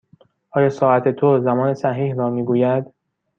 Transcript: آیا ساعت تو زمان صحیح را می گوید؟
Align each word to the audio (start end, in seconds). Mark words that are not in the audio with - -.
آیا 0.55 0.69
ساعت 0.79 1.03
تو 1.19 1.39
زمان 1.39 1.73
صحیح 1.73 2.15
را 2.15 2.29
می 2.29 2.43
گوید؟ 2.45 2.85